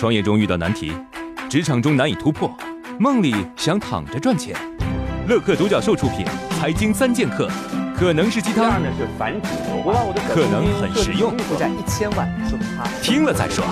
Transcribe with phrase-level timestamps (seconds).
[0.00, 0.94] 创业中遇到难题，
[1.50, 2.50] 职场中难以突破，
[2.98, 4.56] 梦里想躺着赚钱。
[5.28, 6.24] 乐客独角兽出品，
[6.58, 7.48] 《财经三剑客》
[7.94, 9.92] 可能是鸡汤，呢是反指流化，
[10.26, 13.62] 可能很实用，负债一千万，说他听了再说。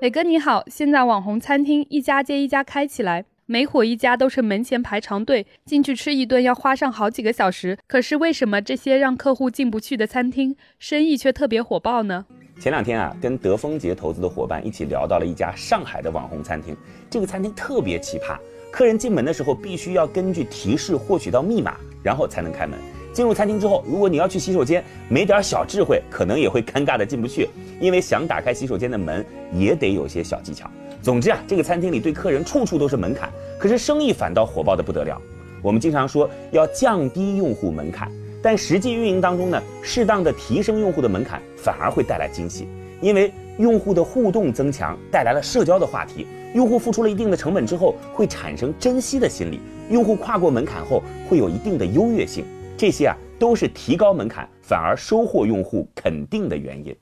[0.00, 7.78] 磊哥你好，现在网红餐厅一家接一家开起来，每火一家都是门前排长队，进去吃一顿要花上好几个小时。
[7.86, 12.26] 可是为什么这些让客户进不去的餐厅，生意却特别火爆呢？
[12.60, 16.76] 前两天啊，跟德丰杰投资的伙伴一起聊到了一家上海的网红餐厅。
[17.08, 18.36] 这个餐厅特别奇葩，
[18.72, 22.76] 客人进门的时候必须要根据提示获取到密码，然后才能开门。
[23.12, 27.48] 进入餐厅之后，如果你要去洗手间，没点小智慧，可能也会尴尬的进不去，
[27.80, 30.68] 因为想打开洗手间的门也得有些小技巧。
[31.00, 35.20] 总之啊，这个餐厅里对客人处处都是门槛，可是生意反倒火爆的不得了。
[35.62, 38.10] 我们经常说要降低用户门槛。
[38.42, 42.68] 但实际运营当中呢，适当的提升用户的门槛，反而会带来惊喜，
[43.00, 46.26] 因为用户的互动增强，带来了社交的话题。
[46.54, 49.60] 用户付出了一定的成本之后，会产生珍惜的心理。
[49.90, 52.44] 用户跨过门槛后，会有一定的优越性。
[52.76, 56.96] 这些啊，都是提高门槛反而收获用户肯定的原因。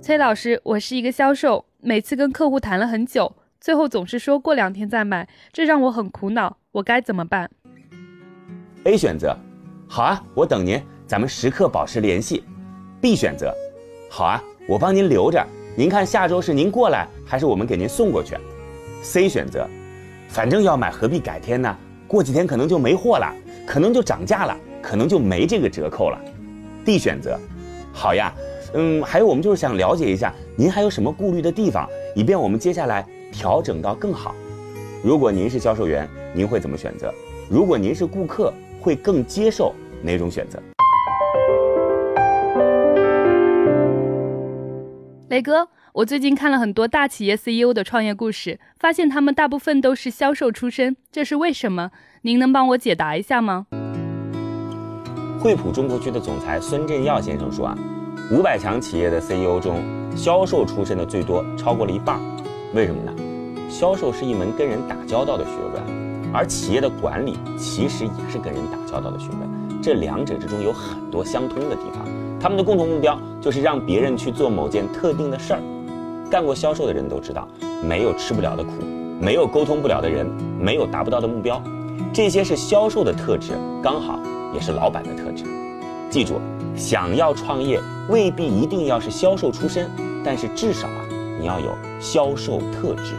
[0.00, 6.56] 崔老师，我是一个销售，每次跟客户谈了很久，最后总是说过两天再买，这让我很苦恼。
[6.72, 7.50] 我该怎么办
[8.84, 9.36] ？A 选择，
[9.86, 12.42] 好啊，我等您，咱们时刻保持联系。
[13.02, 13.54] B 选择，
[14.08, 18.34] 好啊，我帮您留着，您看下周是您过来，还是我们给您送过去
[19.02, 19.68] ？C 选择，
[20.26, 21.76] 反正要买何必改天呢？
[22.08, 23.30] 过几天可能就没货了，
[23.66, 26.18] 可能就涨价了，可能就没这个折扣了。
[26.82, 27.38] D 选择，
[27.92, 28.32] 好呀，
[28.72, 34.34] 嗯，还有我们就是想了解一下您还有什么顾虑的地方，以便我们接下来调整到更好。
[35.02, 37.12] 如果您是销售员，您会怎么选择？
[37.50, 40.60] 如果您是顾客，会更接受哪种选择？
[45.28, 51.92] 雷哥，我最近看了很多大企业 CEO 的创业故事，发现他们大部分都是销售出身，这是为什么？
[52.22, 53.66] 您能帮我解答一下吗？
[55.38, 57.78] 惠普中国区的总裁孙振耀先生说啊，
[58.30, 59.80] 五百强企业的 CEO 中，
[60.14, 62.20] 销售出身的最多，超过了一半。
[62.72, 63.12] 为什么呢？
[63.68, 65.82] 销售是一门跟人打交道的学问，
[66.32, 69.82] 而企业的管理其实也是跟人打交道的学问。
[69.82, 72.06] 这两者之中有很多相通的地方，
[72.38, 75.60] 他们的共同目标就是让别人去做某件特定的事儿。
[76.30, 77.48] 干过销售的人都知道，
[77.82, 78.70] 没有吃不了的苦，
[79.20, 80.24] 没有沟通不了的人，
[80.56, 81.60] 没有达不到的目标。
[82.12, 84.16] 这些是销售的特质，刚好
[84.54, 85.44] 也是老板的特质。
[86.08, 86.34] 记住，
[86.76, 89.90] 想要创业未必一定要是销售出身，
[90.24, 90.88] 但是至少，
[91.40, 93.14] 你要有销售特质。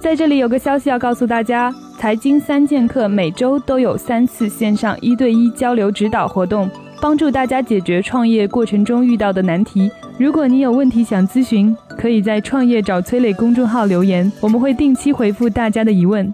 [0.00, 6.68] 在这里有个消息要告诉大家：财经三剑客每周都有三次线上一对一交流指导活动，
[7.00, 9.90] 帮助大家解决创业过程中遇到的难题。
[10.18, 16.32] 如果你有问题想咨询，可以在“创业找崔磊”公众号留言，我们会定期回复大家的疑问。